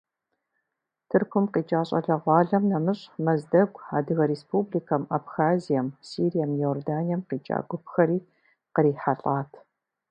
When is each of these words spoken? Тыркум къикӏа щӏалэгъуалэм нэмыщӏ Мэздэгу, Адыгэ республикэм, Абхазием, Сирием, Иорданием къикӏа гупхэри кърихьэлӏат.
Тыркум 1.09 1.45
къикӏа 1.53 1.81
щӏалэгъуалэм 1.87 2.63
нэмыщӏ 2.69 3.03
Мэздэгу, 3.23 3.83
Адыгэ 3.97 4.25
республикэм, 4.31 5.03
Абхазием, 5.17 5.87
Сирием, 6.07 6.51
Иорданием 6.59 7.21
къикӏа 7.27 7.57
гупхэри 7.69 8.19
кърихьэлӏат. 8.73 9.51